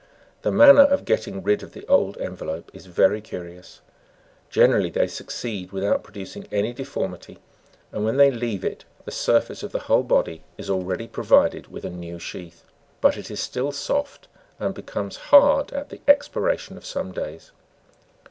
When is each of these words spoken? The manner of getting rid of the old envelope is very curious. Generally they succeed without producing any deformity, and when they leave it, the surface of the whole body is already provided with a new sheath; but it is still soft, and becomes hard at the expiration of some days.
The 0.41 0.51
manner 0.51 0.81
of 0.81 1.05
getting 1.05 1.43
rid 1.43 1.61
of 1.61 1.73
the 1.73 1.85
old 1.85 2.17
envelope 2.17 2.71
is 2.73 2.87
very 2.87 3.21
curious. 3.21 3.81
Generally 4.49 4.89
they 4.89 5.05
succeed 5.05 5.71
without 5.71 6.01
producing 6.03 6.47
any 6.51 6.73
deformity, 6.73 7.37
and 7.91 8.03
when 8.03 8.17
they 8.17 8.31
leave 8.31 8.65
it, 8.65 8.83
the 9.05 9.11
surface 9.11 9.61
of 9.61 9.71
the 9.73 9.81
whole 9.81 10.01
body 10.01 10.41
is 10.57 10.71
already 10.71 11.05
provided 11.07 11.67
with 11.67 11.85
a 11.85 11.91
new 11.91 12.17
sheath; 12.17 12.63
but 12.99 13.15
it 13.15 13.29
is 13.29 13.39
still 13.39 13.71
soft, 13.71 14.27
and 14.59 14.73
becomes 14.73 15.17
hard 15.29 15.71
at 15.71 15.89
the 15.89 16.01
expiration 16.07 16.77
of 16.77 16.83
some 16.87 17.11
days. 17.11 17.51